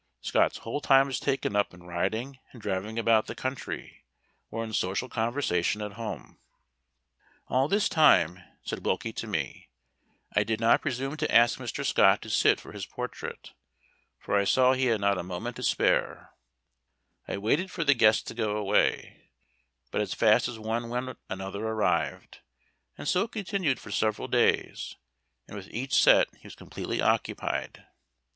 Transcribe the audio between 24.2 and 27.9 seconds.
days, and with each set he was completely occupied.